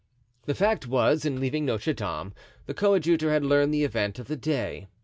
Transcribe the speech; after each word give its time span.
The 0.47 0.55
fact 0.55 0.87
was, 0.87 1.25
in 1.25 1.39
leaving 1.39 1.63
Notre 1.63 1.93
Dame 1.93 2.33
the 2.65 2.73
coadjutor 2.73 3.29
had 3.29 3.45
learned 3.45 3.71
the 3.71 3.83
event 3.83 4.17
of 4.17 4.27
the 4.27 4.35
day. 4.35 4.87